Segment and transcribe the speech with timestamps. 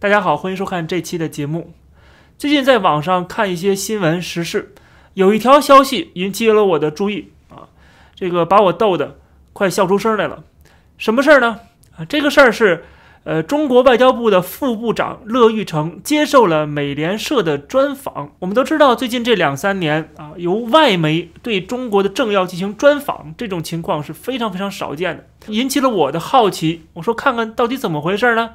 [0.00, 1.74] 大家好，欢迎收看这期的节目。
[2.38, 4.74] 最近在网上看一些新闻时事，
[5.12, 7.68] 有一条消息引起了我的注意啊，
[8.14, 9.18] 这个把我逗得
[9.52, 10.42] 快笑出声来了。
[10.96, 11.60] 什么事儿呢？
[11.98, 12.86] 啊，这个事儿是，
[13.24, 18.32] 呃，中国外交部的副部长乐玉成接受了美联社的专访。
[18.38, 26.86] 我们都知道，最近这两三年啊，由外媒对中国的政要进行专访，这种情况是非常非常少见的，引起了我的好奇。
[26.94, 28.52] 我说，看看到底怎么回事呢？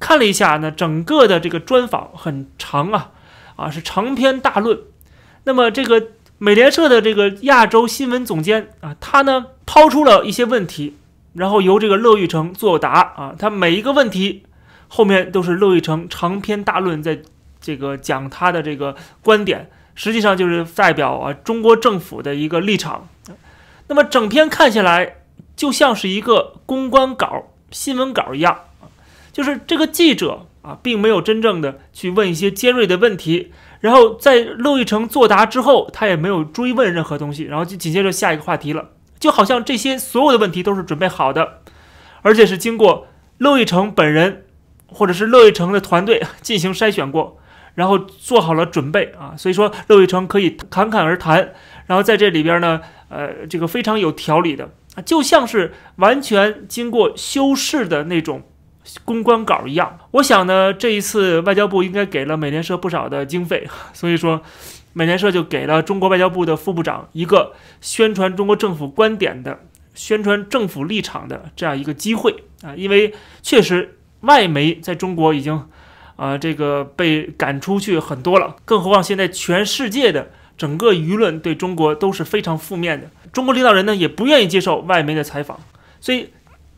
[0.00, 3.10] 看了一下呢，整个的这个专访很长啊，
[3.56, 4.78] 啊是长篇大论。
[5.44, 10.96] 那么这个美联社的这个亚洲新闻总监啊，他呢抛出了一些问题，
[11.34, 13.34] 然后由这个乐玉成作答啊。
[13.38, 14.44] 他每一个问题
[14.86, 17.20] 后面都是乐玉成长篇大论，在
[17.60, 23.08] 这个讲他的这个观点，实际上就是代表啊中国政府的一个立场。
[23.88, 25.16] 那么整篇看下来，
[25.56, 28.60] 就像是一个公关稿、新闻稿一样。
[29.38, 38.88] 就是这个记者啊，并没有真正的去问一些尖锐的问题，然后在乐玉成作答之后，他也没有追问任何东西，然后就紧接着下一个话题了，
[39.20, 41.60] 就好像这些所有的问题都是准备好的，
[42.22, 43.06] 而且是经过
[43.38, 44.46] 乐玉成本人
[44.88, 47.38] 或者是乐玉成的团队 进行筛选过，
[47.76, 51.54] 然后做好了准备啊，所以说乐玉成可以侃侃而谈，
[51.86, 58.42] 然后在这里边呢，呃，这个非常有条理的啊，就像是完全经过修饰的那种。
[59.04, 64.40] 公关稿一样，我想呢，这一次外交部应该给了美联社不少的经费， 所以说，
[64.94, 69.60] 美联社就给了中国外交部的副部长一个宣传中国政府观点的、
[69.94, 75.68] 宣传政府立场的这样一个机会啊，因为确实外媒在中国已经
[76.16, 85.60] 啊这个被赶出去很多了，更何况现在全世界的整个舆论对中国都是非常负面的，中国领导人呢也不愿意接受外媒的采访，
[86.00, 86.30] 所以。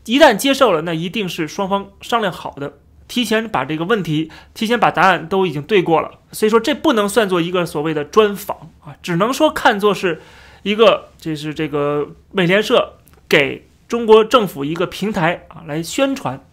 [0.05, 2.73] 一旦接受了，那一定是双方商量好的，
[3.07, 6.11] 提前把这个问题，提前把答案都已经对过了。
[6.31, 10.21] 所以说，这不能算作一个所谓的专访啊，只能说看作是
[10.63, 12.93] 一个，这是这个美联社
[13.29, 16.43] 给中国政府一个平台啊，来宣传，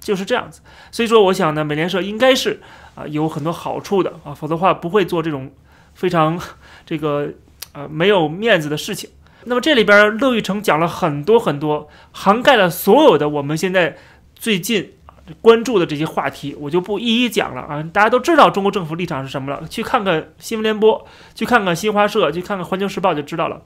[0.00, 0.60] 就是这样子。
[0.90, 2.60] 所以说，我想呢，美联社应该是
[2.94, 5.50] 啊有很多好处的啊，否则话不会做这种
[5.94, 6.40] 非常
[6.86, 7.28] 这个
[7.72, 9.10] 呃没有面子的事情。
[9.48, 13.96] 那么这里边乐玉成讲了很多很多，涵盖了所有的我们现在
[14.34, 14.92] 最近
[15.40, 23.62] 关注的这些话题，我就不一一讲了啊，大家都知道中国政府立场是什么了，去看看新闻联播，去看看新华社，去看看环球时报就知道了。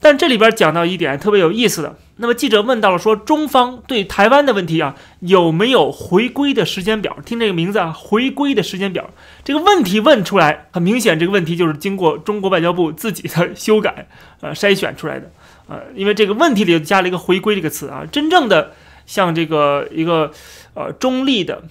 [0.00, 7.16] 但这里边讲到一点特别有意思的，那么记者问到了说，中方对台湾的问题啊，有没有回归的时间表？
[7.24, 9.10] 听这个名字啊，回归的时间表，
[9.42, 14.08] 这个问题问出来，很明显，这个问题就是经过中国外交部自己的修改，
[14.40, 15.30] 呃，筛选出来的，
[15.66, 20.30] 呃，因为这个问题里加了一个“回归”这个词啊，真正的像这个一个
[20.74, 21.64] 呃中立的、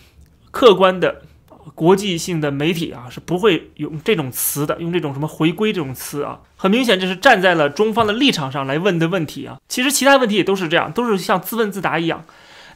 [0.52, 1.22] 客观的。
[1.76, 9.58] 国际性的媒体啊是不会用这种词的，用这种什么回归这种词啊，很明显这是站在了中方的立场上来问的问题啊。
[9.68, 12.26] 其实其他问题也都是这样，都是像自问自答一样。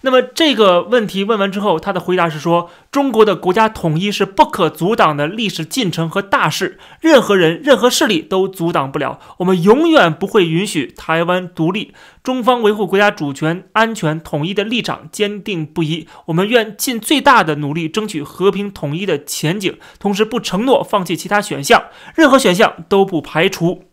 [0.03, 9.19] 那么这个问题问完之后，他的回答是说：中国的国家统一是不可阻挡的历史进程和大事，任何人、任何势力都阻挡不了。
[9.37, 11.93] 我们永远不会允许台湾独立。
[12.23, 16.07] 中方维护国家主权、安全、统一的立场坚定不移。
[16.25, 21.83] 我们愿尽最大的努力争取和平统一的前景，同时不承诺放弃其他选项，
[22.15, 23.83] 任何选项都不排除。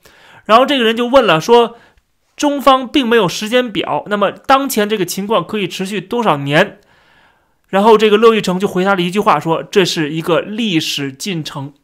[0.47, 1.77] 然后这个人就问了，说。
[2.39, 6.79] 中方并没有时间表，那么当前这个情况可以持续多少年？
[7.69, 11.75] 然后这个乐玉成就回答了一句话，说这是一个历史进程，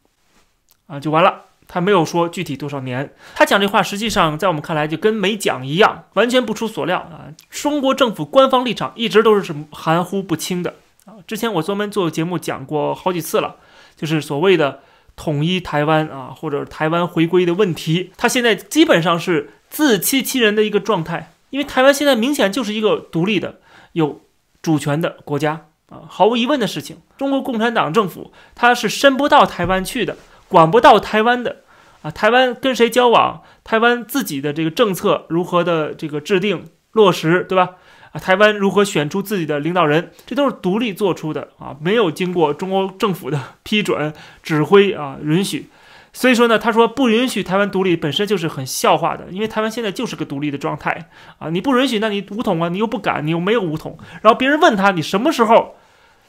[0.86, 1.42] 啊，就完了。
[1.66, 3.12] 他没有说具体多少年。
[3.34, 7.34] 他讲这话，实际上在我们看来就跟没讲一样，完全不出所料啊。
[7.50, 11.14] 中国政府官方立场一直都是什么含糊不清的啊。
[11.26, 13.56] 之前我专门做节目讲过好几次了，
[13.96, 14.80] 就是所谓的
[15.16, 19.50] 统一台湾啊，或者台湾回归的问题，他现在基本上是。
[19.74, 23.58] 自欺欺人的一个状态，因为台湾现在明显就是一个独立的、
[23.90, 24.20] 有
[24.62, 26.98] 主权的国家啊，毫无疑问的事情。
[27.18, 30.16] 中国共产党政府它是伸不到台湾去的，
[30.46, 31.56] 管不到台湾的
[32.02, 32.10] 啊。
[32.12, 37.70] 台湾跟谁交往，台湾自己的这个政策如何的这个制定落实，对吧？
[38.12, 45.68] 啊，台湾如何选出自己的领导人，这都是独立做出的啊，没有经过中国政府的批准、指挥啊允许。
[46.16, 55.74] 所以说呢，他说不允许台湾独立本身就是很笑话的，因为台湾现在就是个独立的状态啊，你不允许，那你武统啊，你又不敢，你又没有武统，然后别人问他你什么时候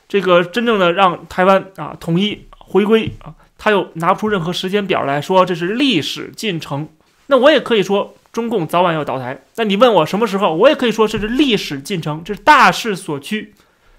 [0.10, 6.90] 这个真正的让台湾啊统一回归啊，他又拿不出任何时间表来说这是历史进程。
[7.28, 13.54] 那我也可以说中共早晚要倒台，那你问我什么时候，我也可以说这是历史进程，这是大势所趋，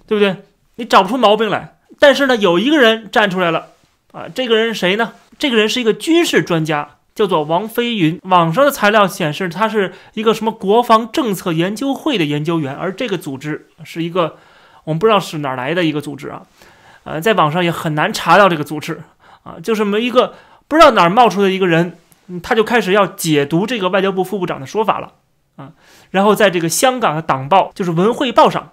[0.07, 0.37] 对不对？
[0.75, 1.79] 你找不出毛病来。
[1.99, 3.69] 但是呢，有一个人站出来了
[4.13, 5.13] 啊，这个人谁呢？
[5.39, 8.19] 这个人是一个军事专家，叫做王飞云。
[8.25, 14.37] 网上的材料显示，他是一个什么国防政策研究会的研究员，而这个组织是一个
[14.85, 16.43] 我们不知道是哪来的一个组织啊，
[17.05, 19.03] 呃，在网上也很难查到这个组织
[19.43, 20.35] 啊，就是么一个
[20.69, 21.99] 不知道哪儿冒出的一个人，
[22.43, 25.13] 他就开始要解读这个外交部副部长的说法了
[25.57, 25.73] 啊，
[26.11, 28.73] 然后在这个香港的党报，就是《文汇报》上，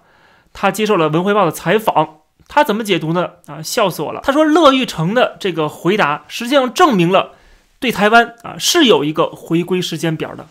[0.52, 2.20] 他接受了《文汇报》的采访。
[2.48, 3.30] 他怎么解读呢？
[3.46, 4.20] 啊，笑死我了！
[4.22, 7.32] 他说乐玉成的这个回答实际上证明了
[7.80, 10.46] 对台湾啊是有一个回归时间表的。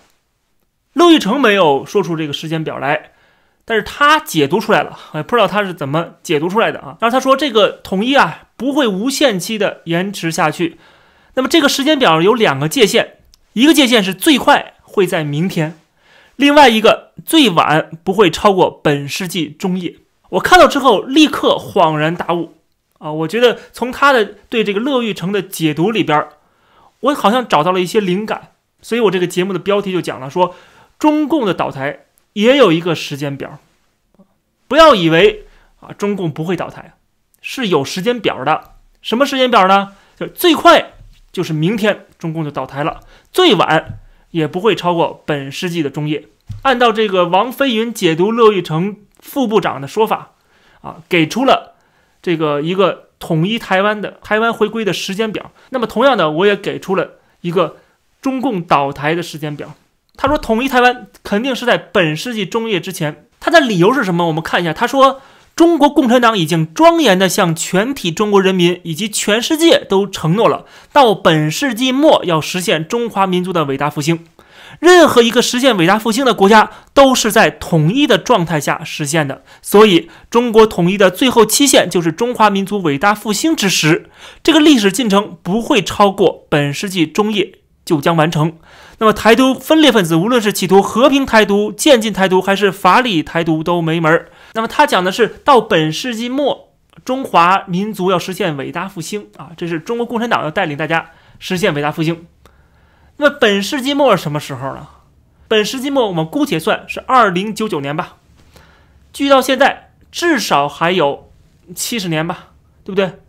[0.93, 3.11] 乐玉成没有说出这个时间表来，
[3.65, 4.97] 但是他解读出来了。
[5.13, 6.97] 哎，不知道他是怎么解读出来的啊？
[6.99, 10.77] 然后他说这个统一啊不会无限期的延迟下去。
[11.35, 13.17] 那么这个时间表有两个界限，
[13.53, 15.79] 一个界限是最快会在明天，
[16.35, 19.95] 另外一个最晚不会超过本世纪中叶。
[20.33, 22.55] 我看到之后立刻恍然大悟，
[22.97, 26.27] 啊，我觉得从他的对这个乐玉成的解读里边，
[27.01, 30.55] 我好像找到了一些灵感，所以我这个节目的标题就讲了，说
[30.97, 33.59] 中共的倒台也有一个时间表，
[34.67, 35.45] 不要以为
[35.79, 36.95] 啊中共不会倒台，
[37.39, 38.71] 是有时间表的，
[39.03, 39.93] 什么时间表呢？
[40.15, 40.93] 就最快
[41.31, 43.01] 就是明天中共就倒台了，
[43.31, 43.99] 最晚
[44.31, 46.27] 也不会超过本世纪的中叶。
[46.63, 48.97] 按照这个王飞云解读乐玉成。
[49.23, 50.33] 副部长的说法，
[50.81, 51.73] 啊，给出了
[52.21, 55.51] 这个一个统一台湾的台湾回归的时间表。
[55.69, 57.11] 那么，同样的，我也给出了
[57.41, 57.77] 一个
[58.21, 59.73] 中共倒台的时间表。
[60.17, 63.25] 他说，统一台湾肯定是在本世纪中叶之前。
[63.39, 64.27] 他的理由是什么？
[64.27, 64.73] 我们看一下。
[64.73, 65.21] 他说，
[65.55, 74.25] 中国共产党已经庄严地向全体中国人民以及全世界都承诺了，到本世纪末要实现中华民族的伟大复兴。
[74.79, 84.09] 任何一个实现伟大复兴的国家都是在统一的状态下实现的，所以中国统一的最后期限就是中华民族伟大复兴之时。
[84.41, 88.57] 这个历史进程不会超过本世纪中叶就将完成。
[88.99, 94.29] 那么，台独分裂分子无论是企图和平台独、渐进台独，还是法理台独都没门儿。
[94.53, 96.69] 那么，他讲的是到本世纪末，
[97.03, 99.49] 中华民族要实现伟大复兴啊！
[99.57, 101.09] 这是中国共产党要带领大家
[101.39, 102.25] 实现伟大复兴。
[103.17, 104.87] 那么本世纪末是什么时候呢？
[105.47, 108.17] 本世纪末我们姑且算是二零九九年吧，
[109.11, 111.31] 距到现在至少还有
[111.75, 112.47] 七十年吧，
[112.83, 113.19] 对不对？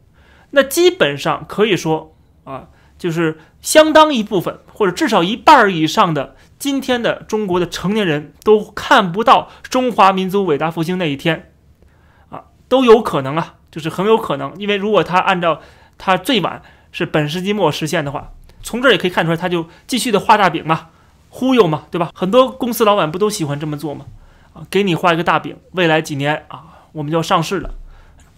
[0.52, 11.52] 那基本上可以说啊，就是相当一部分或者至少一半以上的今天的中国的成年人都看不到中华民族伟大复兴那一天
[12.30, 15.60] 啊，都有可能啊，就是很有可能，因为如果他按照
[15.98, 18.32] 他最晚是本世纪末实现的话。
[18.64, 20.88] 从这儿也可以看出来，他就继续的画大饼嘛，
[21.28, 22.10] 忽悠嘛，对吧？
[22.12, 24.06] 很多公司老板不都喜欢这么做吗？
[24.54, 27.70] 啊，给你画一个大饼，未来几年啊，我们就要上市了。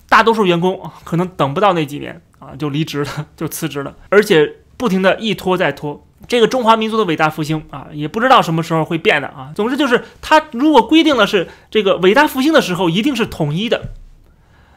[0.08, 6.05] 大多数员工，可能等不到那几年啊，就离职了， 就辞职了，而且不停的一拖再拖。
[6.26, 9.52] 这个中华民族的伟大复兴啊，也不知道什么时候会变的啊。
[9.55, 13.90] 总之就是，他如果规定了是这个伟大复兴的时候，一定是统一的。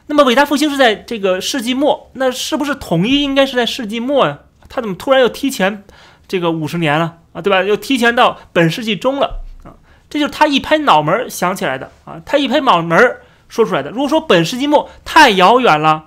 [0.06, 4.40] 那么伟大复兴是在这个世纪末，那是不是统一应该是在世纪末呀？
[4.70, 5.84] 他怎么突然又提前
[6.26, 7.42] 这个五十年了啊？
[7.42, 7.62] 对吧？
[7.62, 9.76] 又提前到本世纪中了啊？
[10.08, 12.20] 这就是他一拍脑门想起来的啊！
[12.24, 13.18] 他一拍脑门
[13.48, 13.90] 说出来的。
[13.90, 16.06] 如果说本世纪末太遥远了，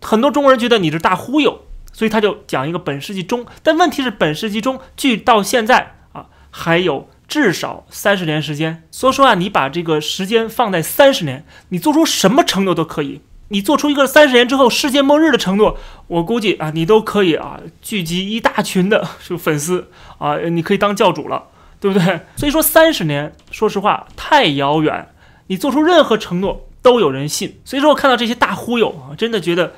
[0.00, 3.46] 很多中国人觉得你是大忽悠，所以他就讲一个本世纪中。
[3.62, 8.82] 但问题是，本世纪中距到现在啊还有至少三十年时间。
[8.90, 13.22] 所以说啊，你把这个时间放在三十年，你做出什么承诺都可以。
[13.52, 21.44] 你做出一个三十年之后世界末日的承诺，我估计啊，你都可以啊聚集一大群的就粉丝啊，你可以当教主了，
[21.78, 22.20] 对不对？
[22.34, 25.06] 所以说三十年，说实话太遥远，
[25.48, 27.60] 你做出任何承诺都有人信。
[27.62, 29.74] 所以说我看到这些大忽悠啊，真的觉得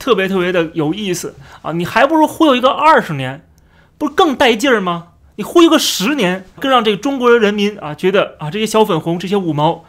[0.00, 1.70] 特别特别的有意思啊！
[1.70, 3.46] 你还不如忽悠一个二十年，
[3.96, 5.10] 不是更带劲儿吗？
[5.36, 9.84] 你忽悠个十年，更让这个中国人民啊觉得啊这些小粉红这些五毛。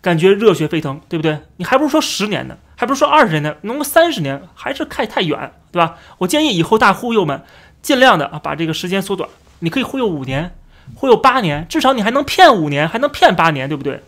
[0.00, 1.38] 感觉热血沸腾，对不对？
[1.56, 5.96] 你还不如说十年呢，还不如说二十年呢，能够三十年还是太太远，对吧？
[6.18, 7.42] 我建议以后大忽悠们
[7.82, 9.28] 尽量的啊，把这个时间缩短。
[9.58, 10.54] 你可以忽悠五年，
[10.94, 14.02] 忽悠八年，至少你还能骗五年，还能骗八年，对不对？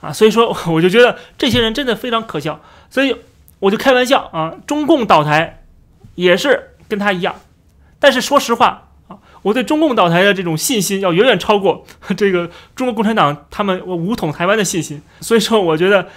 [0.00, 3.16] 啊，所以说我就觉得这些人真的非常可笑，所以
[3.58, 5.64] 我就开玩笑啊，中共倒台
[6.14, 7.34] 也是跟他一样，
[7.98, 8.88] 但是说实话。
[9.42, 11.84] 我对中共倒台的这种信心要远远超过
[12.16, 16.08] 这个中国共产党他们我武统台湾的信心，所以说我觉得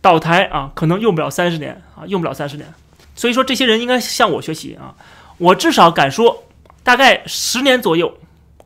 [0.00, 2.72] 倒台啊可能用不了三十年啊，用不了三十年，
[3.14, 4.94] 所以说这些人应该向我学习啊，
[5.38, 6.44] 我至少敢说
[6.82, 8.16] 大概十年左右，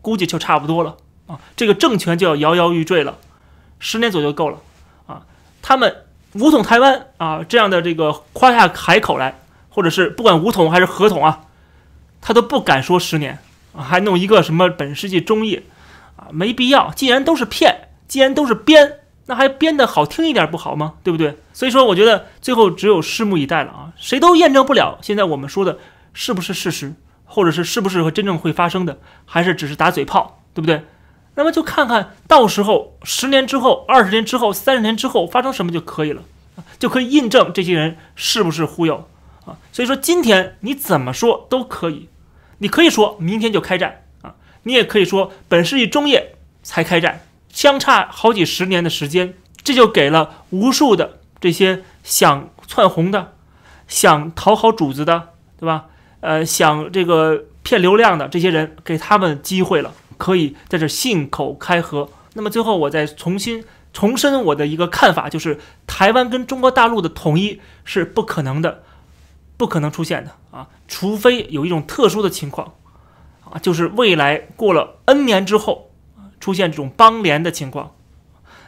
[0.00, 0.96] 估计就差不多了
[1.26, 3.18] 啊，这个政权就要摇摇欲坠了，
[3.78, 4.58] 十年左右够了
[5.06, 5.23] 啊，
[5.62, 11.46] 他们武统台湾啊这样的这个夸下海口来，或者是不管武统还是合统啊，
[12.20, 13.38] 他都不敢说十年，
[13.83, 15.62] 还弄一个什么本世纪中叶
[16.16, 16.90] 啊，没必要。
[16.93, 20.95] 既然都是骗，既然都是编，那还编的好听一点不好吗？
[21.02, 21.38] 对不对？
[21.52, 25.78] 所以说，我觉得最后只有拭目以待了啊，谁都验证不了现在我们说的
[26.12, 30.85] 是不是事实，或者是是不是会真正会发生的，还是只是打嘴炮，对不对？
[31.37, 36.23] 那么就看看到时候十年之后、二十年之后、三十年之后发生什么就可以了，
[36.78, 39.09] 就可以印证这些人是不是忽悠
[39.45, 39.59] 啊。
[39.73, 42.09] 所以说今天你怎么说都可以，
[42.58, 44.34] 你可以说明天就开战啊，
[44.64, 53.34] 你也可以说本世纪中叶才开战，相差好几十年的时间，这就给了无数的这些想窜红的、
[53.88, 55.87] 想讨好主子的，对吧？
[56.20, 59.92] 呃，想这个骗流量的这些人，给他们机会了。
[60.16, 62.08] 可以在这信口开河。
[62.34, 65.58] 那么最后，我再重新重申我的一个看法，就是
[65.88, 68.84] 台湾跟中国大陆的统一是不可能的，
[69.56, 70.68] 不可能出现的啊！
[70.88, 72.75] 除非有一种特殊的情况
[73.44, 75.90] 啊，就是未来过了 N 年之后
[76.40, 77.94] 出现这种邦联的情况，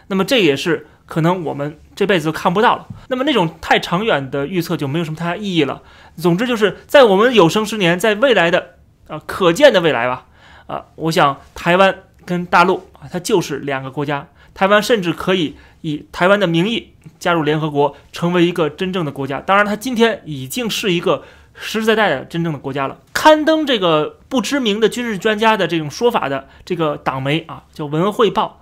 [0.07, 2.87] 那么这也是可能我们这辈子都看不到了。
[3.09, 5.83] 那么那种太长远的预测就没有什么太大意义了。
[6.17, 8.77] 总之就是在我们有生之年，在未来的
[9.09, 10.27] 啊可见的未来吧。
[10.67, 14.29] 啊，我想台湾跟大陆啊，它就是两个国家。
[14.53, 19.41] 台湾甚至可以以台湾的名义加入联合国，成为一个真正的国家。
[19.41, 22.99] 当然，它今天已经是一个实实在在的真正的国家了。
[23.13, 28.61] 刊登这个不知名的军事专家的这种说法的这个党媒啊，叫《文汇报》，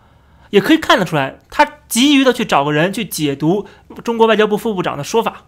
[0.51, 3.67] 也可以看得出来，他急于的去找个人去解读
[4.03, 5.45] 中国外交部副部长的说法，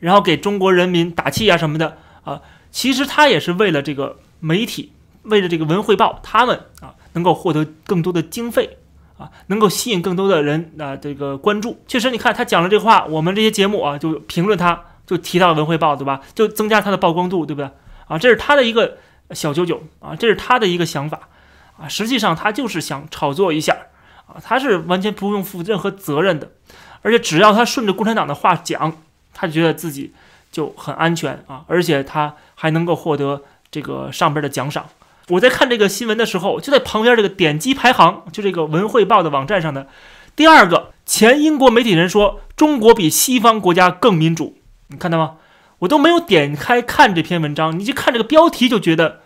[0.00, 2.40] 然后给中国人民打气啊什么的啊。
[2.70, 4.90] 其实他也是为了这个媒体。
[5.24, 8.76] 为了这个文汇报，他们啊能够获得更多的经费
[9.18, 11.82] 啊，能够吸引更多的人啊这个关注。
[11.86, 16.20] 确实，你看他讲了这话，我们这些节目啊就评论他，就提到文汇报，对吧？
[16.34, 17.70] 就增加他的曝光度，对不对？
[18.08, 18.98] 啊，这是他的一个
[19.30, 21.28] 小九九啊，这是他的一个想法
[21.78, 21.86] 啊。
[21.88, 23.76] 实际上他就是想炒作一下
[24.26, 26.50] 啊，他是完全不用负任何责任的，
[27.02, 28.92] 而且只要他顺着共产党的话讲，
[29.32, 30.12] 他觉得自己
[30.50, 34.86] 就很安全啊，而且他还能够获得这个上边的奖赏。
[35.28, 39.86] 我在看这个新闻的时候，就在旁边这个点击排行，就这个文汇报的网站上的
[40.36, 45.36] 第二个前英国媒体人说，中国比西方国家更民主，你看到吗？
[45.78, 49.20] 我都没有点开看这篇文章，你就看这个标题就觉得，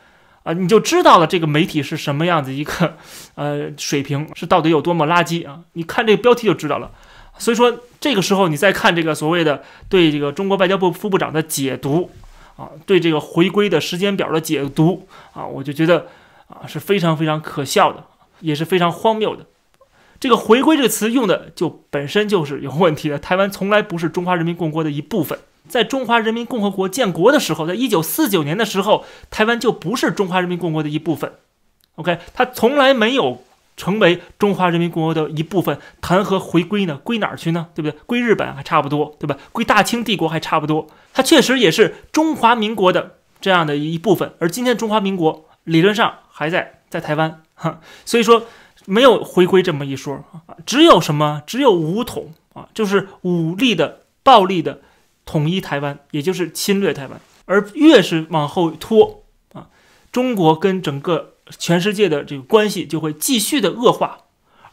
[0.44, 2.96] 啊，你就知道了这个媒体是什么样子一个，
[3.34, 5.60] 呃，水平是到底有多么垃圾啊！
[5.72, 6.92] 你看这个标题就知道了。
[7.38, 12.10] 所以说，这个时候你再看这个所谓的对这个中国外交部副部长的解读。
[12.58, 16.08] 啊，对这个回归的时间表的解读啊，我就觉得
[16.48, 18.04] 啊是非常非常可笑的，
[18.40, 19.46] 也是非常荒谬的。
[20.20, 23.18] 这个“回归”这个词用的就本身就是有问题的。
[23.18, 25.38] 台湾从来不是中华人民共和国的一部分，
[25.68, 31.32] 在中华人民共和国建国的时候，在一九四九年的时候，台湾就不是中华人民共和国的一部分。
[31.94, 33.44] OK，它从来没有。
[33.78, 36.98] 成为中华人民共和国的一部分，谈何回归呢？
[37.02, 37.68] 归哪儿去呢？
[37.74, 37.98] 对不对？
[38.04, 39.38] 归日本还差不多，对吧？
[39.52, 40.88] 归大清帝国还差不多。
[41.14, 48.42] 它确实也是中华民国的这样的一部分，而今天中华民国理论上还在在台湾，哈，所以说
[48.84, 50.16] 没有回归这么一说
[50.46, 51.42] 啊，只有什么？
[51.46, 54.80] 只有武统啊，就是武力的、暴力的
[55.24, 57.20] 统一台湾，也就是侵略台湾。
[57.44, 59.68] 而越是往后拖啊，
[60.10, 61.34] 中国跟整个。
[61.56, 64.18] 全世界的这个关系就会继续的恶化，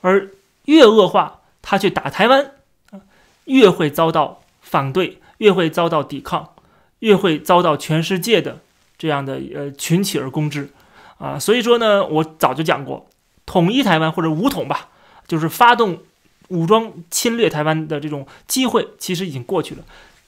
[0.01, 0.31] 而
[0.65, 2.51] 越恶化，他去打台湾，
[3.45, 6.53] 越会遭到反对，越会遭到抵抗，
[6.99, 8.59] 越会遭到全世界的
[8.97, 10.69] 这样的呃群起而攻之
[11.17, 11.39] 啊。
[11.39, 13.07] 所以说呢，我早就讲过，
[13.45, 14.89] 统一台湾或者武统吧，
[15.27, 15.99] 就是发动
[16.49, 19.83] 武装侵略台湾的这种机会，其实已经过去了。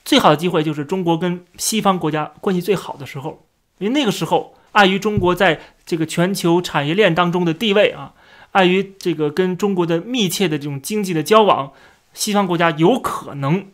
[0.06, 3.46] 最好的机会就是中国跟西方国家关系最好的时候，
[3.80, 4.54] 因为那个时候。
[4.78, 8.14] 碍于中国在这个全球产业链当中的地位啊，
[8.52, 11.72] 碍于这个跟中国的密切的这种经济的交往，
[12.14, 13.66] 西方国家有可能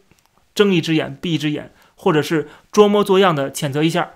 [0.55, 4.11] 睁一只眼闭一只眼，或者是装模作样的谴责一下。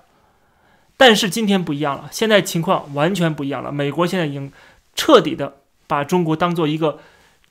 [0.95, 3.69] 但是今天不一样了，现在情况完全不一样了。
[3.69, 4.49] 美国现在已经
[4.95, 6.99] 彻底的把中国当做一个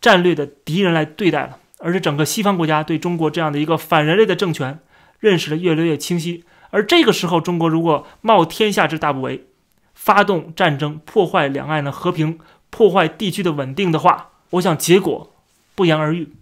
[0.01, 4.79] 战略的敌人来对待了，而且整个西方国家对中国这样的一个反人类的政权
[5.21, 6.45] 认识的越来越清晰。
[6.71, 9.41] 而这个时候，中国如果冒天下之大不韪，
[9.95, 12.39] 发动战争，破坏两岸的和平，
[12.71, 15.33] 破坏地区的稳定的话，我想结果
[15.75, 16.33] 不言而喻。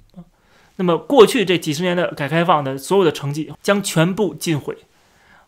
[0.76, 4.76] 那么过去这几十年的改革开放的所有的成绩将全部尽毁，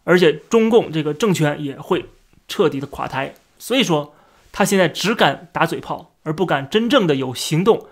[0.05, 2.07] 而且中共这个政权也会
[2.47, 3.35] 彻底的垮台。
[3.59, 4.15] 所以说，
[4.53, 7.87] 他现在只敢打嘴炮，而不敢真正的有行动，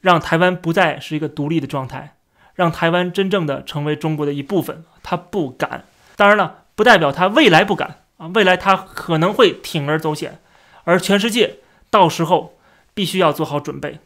[0.00, 2.16] 让台湾不再是一个独立的状态，
[2.54, 5.84] 让台湾真正的成为中国的一部分，他不敢。
[6.16, 10.40] 当然了，不代表他未来不敢啊，未来他可能会铤而走险，
[10.84, 11.58] 而全世界
[11.90, 12.58] 到时候
[12.94, 13.98] 必须要做好准备。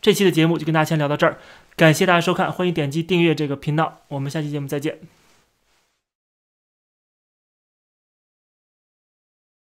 [0.00, 1.38] 这期的节目就跟大家先聊到这儿，
[1.76, 4.98] 感谢大家收看，欢迎点击订阅这个频道，我们下期节目再见。